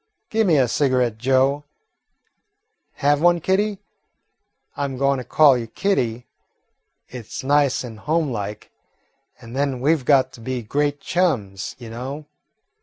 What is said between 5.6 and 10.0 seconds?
Kitty. It 's nice and homelike, and then we